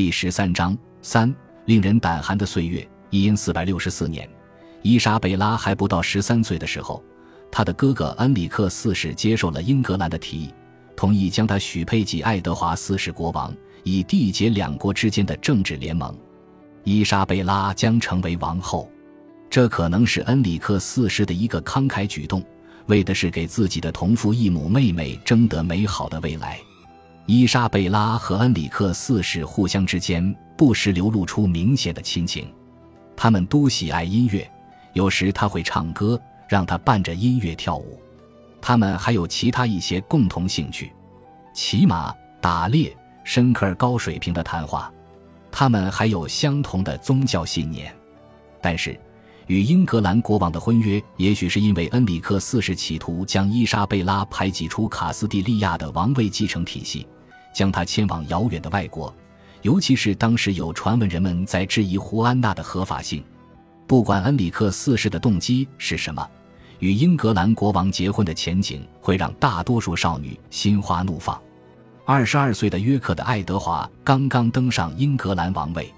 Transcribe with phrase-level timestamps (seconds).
[0.00, 1.30] 第十三章三，
[1.66, 2.88] 令人胆寒的岁月。
[3.10, 4.26] 一因四百六十四年，
[4.80, 7.04] 伊莎贝拉还不到十三岁的时候，
[7.52, 10.54] 她的哥哥恩里克四世接受了英格兰的提议，
[10.96, 16.16] 同意将她许配给爱德华四世国王，以缔结两国之间的政治联盟。
[16.82, 18.90] 伊莎贝拉将成为王后，
[19.50, 22.42] 这可能是恩里克四世的一个慷慨举动，
[22.86, 26.58] 为的是给自己的同父异母妹妹争得美好的未来。
[27.32, 32.52] 伊莎贝拉和恩里克四世互相之间不时流露出明显的亲情，
[33.16, 34.50] 他们都喜爱音乐，
[34.94, 38.02] 有时他会唱歌，让他伴着音乐跳舞。
[38.60, 40.92] 他们还有其他一些共同兴趣，
[41.54, 42.92] 骑马、打猎、
[43.22, 44.92] 深刻高水平的谈话。
[45.52, 47.94] 他们还有相同的宗教信念，
[48.60, 48.98] 但是。
[49.46, 57.04] 与英格兰国王的婚约，也许是因为恩里克四世企图将伊莎贝拉排挤出卡斯蒂利亚的王位继承体系，
[57.52, 59.14] 将他迁往遥远的外国。
[59.62, 63.22] 尤其是当时有传闻，人们在质疑胡安娜的合法性。
[63.86, 66.26] 不管恩里克四世的动机是什么，
[66.78, 71.40] 与英格兰国王结婚的前景会让大多数少女心花怒放。
[72.06, 75.92] 二十二岁的约克的爱德华刚刚登上英格兰王位，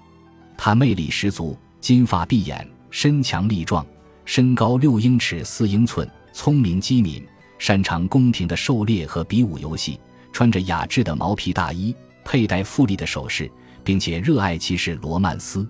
[0.57, 2.67] 他魅力十足，金发碧眼。
[2.91, 3.83] 身强力壮，
[4.23, 7.25] 身高六英尺四英寸，聪明机敏，
[7.57, 9.99] 擅长宫廷的狩猎和比武游戏，
[10.33, 11.95] 穿着雅致的毛皮大衣，
[12.25, 13.49] 佩戴富丽的首饰，
[13.83, 15.65] 并且热爱骑士罗曼斯。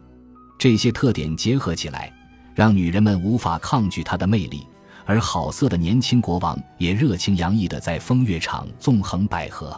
[0.58, 2.12] 这些特点结合起来，
[2.56, 4.66] 让女人们无法抗拒他的魅力。
[5.06, 9.78] 而好色的年轻国王也热情洋溢地在风月场纵横捭阖。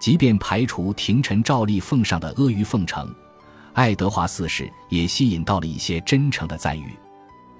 [0.00, 3.08] 即便排除廷臣照例奉上的阿谀奉承。
[3.72, 6.92] 爱德华四世也吸引到了一些真诚的赞誉。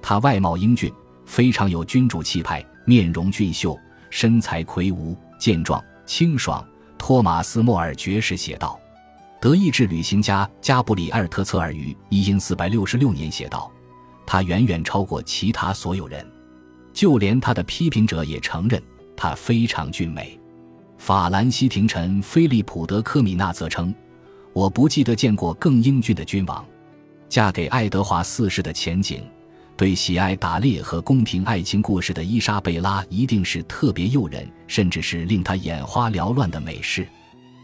[0.01, 0.91] 他外貌英俊，
[1.25, 3.79] 非常有君主气派，面容俊秀，
[4.09, 6.65] 身材魁梧健壮清爽。
[6.97, 8.77] 托马斯·莫尔爵士写道
[9.39, 13.71] ：“德意志旅行家加布里埃尔·特策尔于一因四百六十六年写道，
[14.25, 16.25] 他远远超过其他所有人，
[16.91, 18.81] 就连他的批评者也承认
[19.15, 20.37] 他非常俊美。”
[20.97, 23.93] 法兰西廷臣菲利普·德科米纳则称。
[24.51, 26.65] 我不记得见过更英俊的君王。
[27.29, 29.23] 嫁给爱德华四世的前景，
[29.79, 37.07] 对喜爱打猎和宫廷爱情故事的伊莎贝拉一定是特别诱人，甚至是令她眼花缭乱的美事。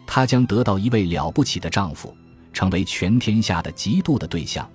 [0.08, 2.16] 她将得到一位了不起的丈夫，
[2.54, 4.66] 成为全天下的嫉妒的对象，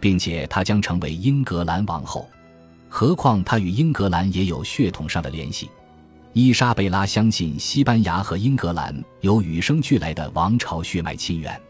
[0.00, 2.28] 并且她将成为英格兰王后。
[2.88, 5.70] 何况她与英格兰也有血统上的联系。
[6.32, 11.60] 伊莎贝拉相信西班牙和英格兰有与生俱来的王朝血脉亲缘，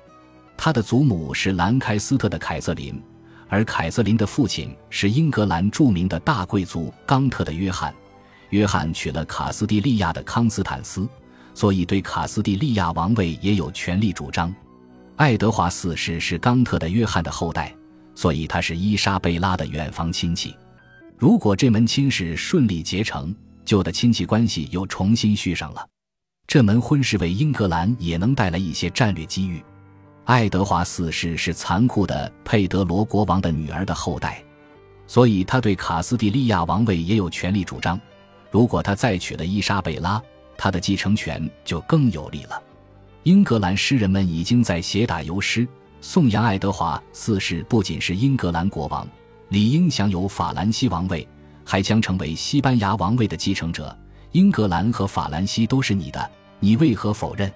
[0.57, 2.99] 她的祖母是兰开斯特的凯瑟琳，
[3.49, 7.95] 而凯瑟琳的父亲是英格兰著名的大贵族冈特的约翰。
[8.51, 11.09] 约翰娶了卡斯蒂利亚的康斯坦斯，
[11.55, 14.55] 所以对卡斯蒂利亚王位也有权利主张。
[15.17, 17.75] 爱德华四世是冈特的约翰的后代，
[18.15, 20.57] 所以他是伊莎贝拉的远房亲戚。
[21.17, 23.35] 如果这门亲事顺利结成，
[23.65, 25.87] 旧的亲戚关系又重新续上了，
[26.47, 29.63] 这门婚事为英格兰也能带来一些战略机遇。
[30.29, 34.45] 爱德华四世是残酷的佩德罗国王的女儿的后代，
[35.07, 37.99] 所以他对卡斯蒂利亚王位也有权利主张。
[38.51, 40.23] 如果他再娶了伊莎贝拉，
[40.55, 42.63] 他的继承权就更有利了。
[43.23, 45.67] 英格兰诗人们已经在写打油诗，
[46.03, 49.09] 颂扬爱德华四世不仅是英格兰国王，
[49.49, 51.27] 理应享有法兰西王位。
[51.65, 53.97] 还将成为西班牙王位的继承者。
[54.33, 57.51] 英格兰和法兰西都是你的，你为何否认？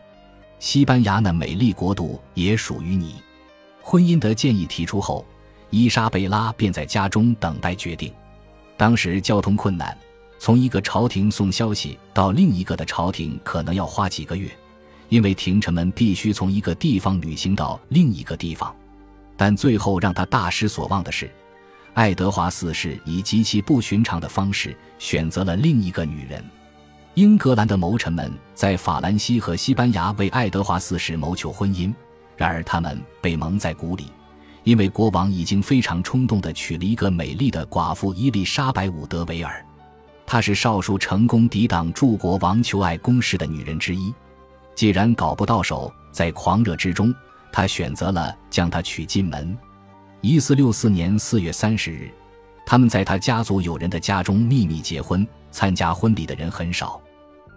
[0.63, 3.17] 西班牙那美丽国度也属于你。
[3.81, 5.27] 婚姻的建议提出后，
[5.71, 8.13] 伊莎贝拉便在家中等待决定。
[8.77, 9.99] 当时交通困难，
[10.39, 14.49] 从一个朝廷送消息到另一个的朝廷可能要花几个月，
[15.09, 18.73] 因为廷臣们必须从一个地方旅行到另一个地方。
[19.37, 21.29] 但最后让他大失所望的是。
[21.95, 26.43] 爱德华四世以极其不寻常的方式选择了另一个女人。
[27.15, 31.93] 英格兰的谋臣们在法兰西和西班牙为爱德华四世谋求婚姻，
[32.39, 34.07] 然而他们被蒙在鼓里，
[34.65, 39.63] 因为国王已经非常冲动地娶了一个美丽的寡妇伊丽莎白·伍德维尔，
[40.25, 44.15] 她是少数成功抵挡驻国王求爱攻势的女人之一。
[44.75, 47.15] 既然搞不到手，在狂热之中，
[47.53, 49.55] 他选择了将她娶进门。
[50.23, 52.11] 一四六四年四月三十日，
[52.65, 55.29] 他们在他家族友人的家中秘密结婚。
[55.51, 56.99] 参加婚礼的人很少。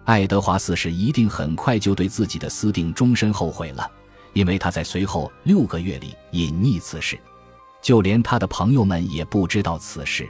[0.06, 3.90] 爱德华四世一定很快就对自己的私定终身后悔了，
[4.34, 7.18] 因为他在随后六个月里隐匿此事，
[7.82, 10.24] 就连他的朋友们也不知道此事。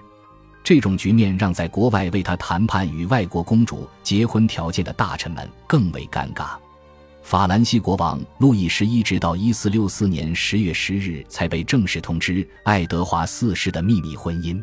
[0.64, 6.56] 这种局面让在国外为他谈判与外国公主结婚条件的大臣们更为尴尬。
[7.23, 14.58] 法兰西国王路易十一直到一四六四年十月十日才被正式通知爱德华四世的秘密婚姻。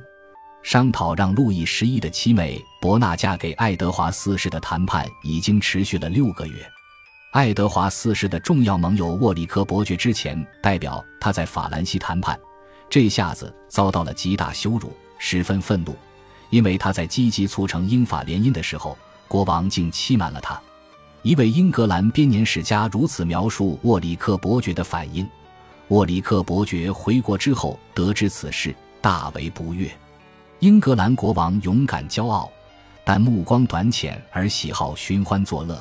[0.64, 6.66] 商讨让路易十一的妻妹伯纳嫁给爱德华四世的谈判已经持续了六个月。
[7.34, 12.40] 爱德华四世的重要盟友沃里克伯爵之前代表他在法兰西谈判，
[12.90, 15.94] 这下子遭到了极大羞辱，十分愤怒，
[16.50, 20.60] 因为他在积极促成英法联姻的时候，国王竟欺瞒了他。
[21.24, 25.28] 一位英格兰编年史家如此描述沃里克伯爵的反应：
[25.90, 29.92] 沃里克伯爵回国之后得知此事，大为不悦。
[30.64, 32.50] 英格兰国王勇敢骄傲，
[33.04, 35.78] 但目光短浅而喜好寻欢作乐。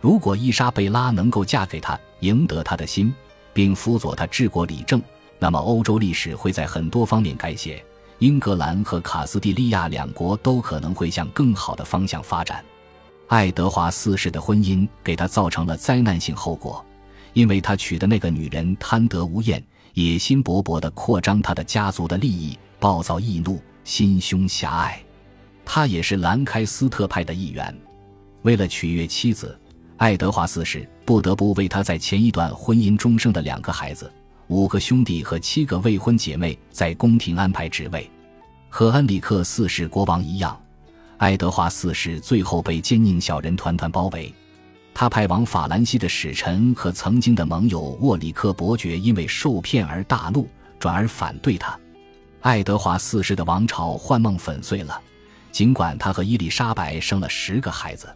[0.00, 3.12] 如果伊莎贝拉能够嫁给他，赢得他的心，
[3.52, 5.02] 并辅佐他治国理政，
[5.40, 7.84] 那么欧洲历史会在很多方面改写，
[8.20, 12.64] 英格兰和卡斯蒂利亚两国都可能会向更好的方向发展。
[13.26, 16.84] 爱德华四世的婚姻给他造成了灾难性后果，
[17.32, 19.60] 因为他娶的那个女人贪得无厌，
[19.94, 25.00] 野心勃勃地扩张他的家族的利益，暴躁易怒，心胸狭隘。
[25.64, 27.74] 他也是兰开斯特派的一员。
[28.42, 29.58] 为了取悦妻子，
[29.96, 34.12] 爱德华四世不得不为他在前一段婚姻中生的两个孩子、
[34.48, 38.10] 五个兄弟和七个未婚姐妹在宫廷安排职位，
[38.68, 40.60] 和安里克四世国王一样。
[41.16, 44.34] 爱德华四世最后被奸佞小人团团包围，
[44.92, 50.46] 他派往法兰西的使臣和曾经的盟友沃里克伯爵因为受骗而大怒，
[50.78, 51.78] 转而反对他。
[52.44, 55.00] 爱德华四世的王朝幻梦粉碎了。
[55.50, 58.06] 尽管他和伊丽莎白生了十个孩子，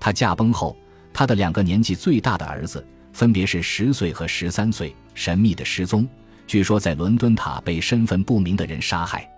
[0.00, 0.74] 他驾崩后，
[1.12, 2.82] 他的两个年纪最大的儿子，
[3.12, 6.08] 分别是十岁和十三岁，神秘的失踪，
[6.46, 9.28] 据说在伦敦塔被身份不明的人杀害，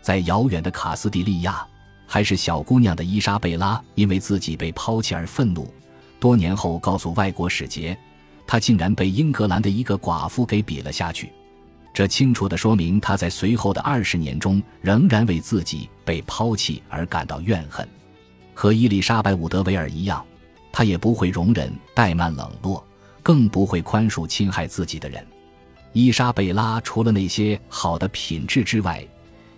[0.00, 1.66] 在遥远的卡斯蒂利亚。
[2.06, 5.68] 还是小姑娘的伊莎贝拉，因为自己被抛弃而愤怒。
[6.20, 7.98] 多年后，告诉外国使节，
[8.46, 11.32] 她竟然被英格兰的一个寡妇给比了下去。
[11.92, 17.86] 这清楚地说明，他在随后的二十年中仍然为自己被抛弃而感到怨恨。
[18.54, 20.24] 和伊丽莎白·伍德维尔一样，
[20.70, 22.82] 她也不会容忍怠慢冷落，
[23.22, 25.24] 更不会宽恕侵害自己的人。
[25.92, 29.06] 伊莎贝拉除了那些好的品质之外，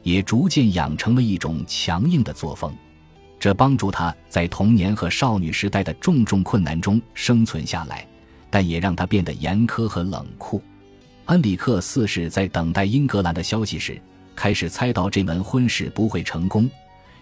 [0.03, 2.75] 也逐渐养成了一种强硬的作风，
[3.39, 8.05] 这帮助他在童年和少女时代的重重困难中生存下来，
[8.51, 10.61] 但也让他变得严苛和冷酷。
[11.27, 14.01] 恩里克四世在等待英格兰的消息时，
[14.35, 16.71] 开始猜到这门婚事不会成功，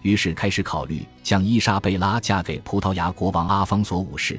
[0.02, 4.38] 于是开始考虑将伊莎贝拉嫁给葡萄牙国王阿方索五世。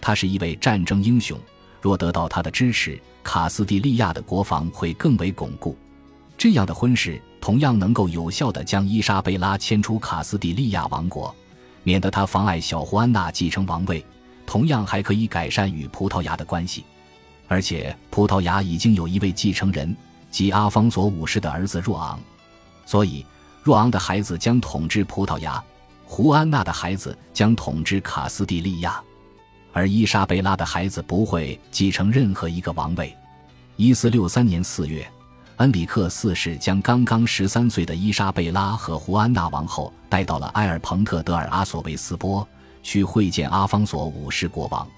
[0.00, 1.38] 他是一位战争英雄，
[1.80, 5.76] 若得到他的支持，卡斯蒂利亚的国防会更为巩固。
[6.36, 7.20] 这样的婚事。
[7.42, 11.34] 同样能够有效地将伊莎贝拉迁出卡斯蒂利亚王国，
[11.82, 14.06] 免得她妨碍小胡安娜继承王位。
[14.46, 16.84] 同样还可以改善与葡萄牙的关系，
[17.52, 19.94] 而且葡萄牙已经有一位继承人，
[20.30, 22.18] 即阿方索五世的儿子若昂，
[22.86, 23.26] 所以
[23.62, 25.62] 若昂的孩子将统治葡萄牙，
[26.06, 28.98] 胡安娜的孩子将统治卡斯蒂利亚，
[29.70, 33.14] 而伊莎贝拉的孩子不会继承任何一个王位。
[33.76, 35.06] 一四六三年四月。
[35.58, 42.48] 恩里克四世将刚刚十三岁的伊莎贝拉和胡安娜王后带到了埃尔蓬特德尔阿索维斯波，
[42.82, 44.88] 去会见阿方索五世国王。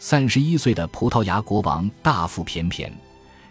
[0.00, 2.92] 三十一岁的葡萄牙国王大腹便便，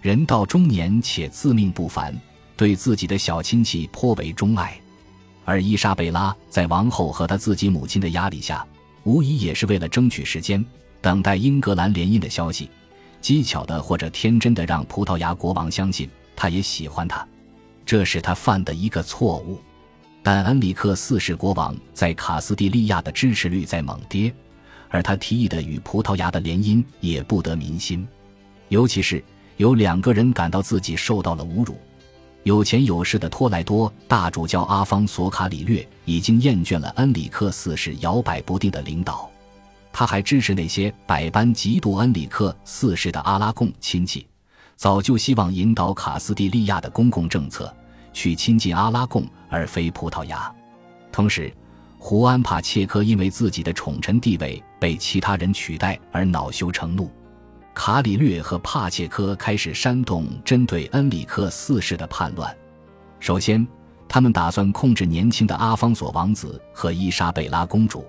[0.02, 2.16] 人到中年且自命不凡，
[2.56, 4.80] 对自己的小亲戚颇为钟爱。
[5.44, 8.66] 而伊莎贝拉在王后和她自己母亲的压力下，
[9.04, 10.66] 无疑也是为了争取时间，
[11.02, 12.70] 等待英格兰联姻的消息，
[13.20, 16.10] 机巧的或者天真的让葡萄牙国王相信。
[16.34, 17.28] 他也喜欢他，
[17.86, 19.60] 这是他犯的一个错误。
[20.24, 24.34] 但恩里克四世国王在卡斯蒂利亚的支持率在猛跌，
[24.90, 28.08] 而他提议的与葡萄牙的联姻也不得民心。
[28.70, 29.24] 尤其是
[29.58, 31.76] 有两个人感到自己受到了侮辱：
[32.44, 39.30] 有钱有势的托莱多大主教阿方索卡里略已经厌倦了恩里克四世摇摆不定的领导，
[39.92, 44.26] 他还支持那些百般嫉妒恩里克四世的阿拉贡亲戚。
[44.76, 47.76] 早就希望引导卡斯蒂利亚的公共政策
[48.14, 50.54] 去亲近阿拉贡而非葡萄牙。
[51.12, 51.52] 同时，
[52.00, 57.12] 胡安帕切科因为自己的宠臣地位被其他人取代而恼羞成怒。
[57.74, 62.56] 卡里略和帕切科开始煽动针对恩里克四世的叛乱。
[63.20, 63.68] 首先，
[64.08, 68.06] 他们打算控制年轻的阿方索王子和伊莎贝拉公主，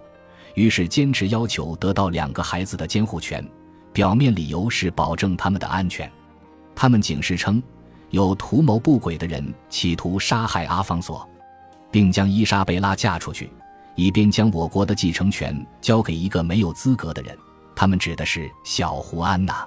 [0.55, 3.47] 于是坚持要求得到两个孩子的监护权，
[3.93, 6.11] 表面理由是保证他们的安全。
[6.75, 7.63] 他们警示称，
[8.11, 11.29] 有图谋不轨的人企图杀害阿方索，
[11.91, 13.51] 并将伊莎贝拉嫁出去，
[13.99, 17.37] 以便将我国的继承权交给一个没有资格的人。
[17.75, 19.67] 他们指的是小胡安娜。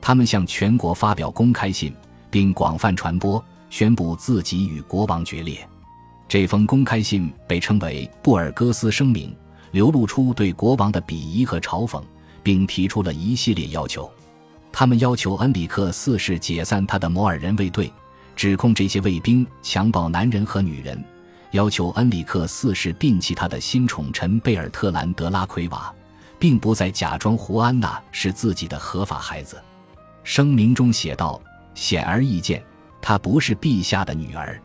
[0.00, 1.94] 他们向全国发表公开信，
[2.32, 5.64] 并广泛传播，宣布自己与国王决裂。
[6.26, 9.30] 这封公开信被称为《布尔戈斯声明》，
[9.70, 12.02] 流露出对国王的鄙夷和嘲讽，
[12.42, 14.10] 并提出了一系列要求。
[14.72, 17.92] 他们要求恩里克四世解散他的摩尔人卫队，
[18.34, 21.00] 指控这些卫兵强暴男人和女人，
[21.52, 25.92] 要求恩里克四世摒弃他的新宠臣贝尔特兰德拉奎瓦，
[26.38, 29.60] 并不再假装胡安娜是自己的合法孩子。
[30.22, 31.40] 声明中写道
[31.74, 32.62] ：“显而易见，
[33.00, 34.60] 她不是陛下的女儿。”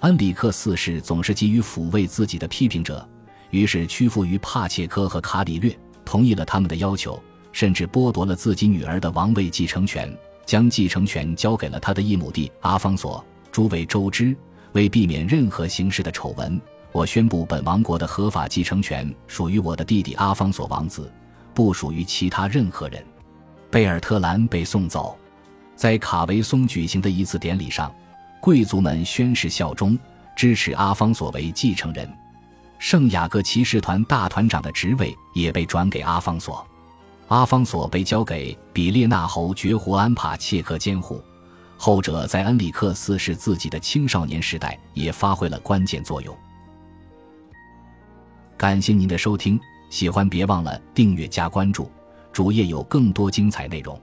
[0.00, 3.08] 恩里克四世总是急于抚慰自己的批评者，
[3.50, 7.20] 于是屈服于帕切科和卡里略，同意了他们的要求。
[7.50, 13.24] 甚至剥夺了自己女儿的王位继承权，将继承权交给了他的异母弟阿方索。
[13.50, 14.36] 诸位周知，
[14.78, 16.60] 为避免任何形式的丑闻，
[16.92, 21.12] 我宣布本王国的合法继承权属于我的弟弟阿方索王子，
[21.52, 23.04] 不属于其他任何人。
[23.72, 25.18] 贝尔特兰被送走，
[25.74, 27.92] 在卡维松举行的一次典礼上，
[28.40, 29.98] 贵族们宣誓效忠，
[30.36, 32.08] 支持阿方索为继承人。
[32.78, 36.64] 圣雅各骑士团大团长的职位也被转给阿方索。
[37.26, 41.20] 阿方索被交给比列纳侯爵胡安帕切克监护，
[41.78, 46.36] 后者在恩里克斯是自己的青少年时代也发挥了关键作用。
[48.56, 49.58] 感谢您的收听，
[49.88, 51.88] 喜欢别忘了订阅加关注，
[52.32, 53.98] 主页有更多精彩内容。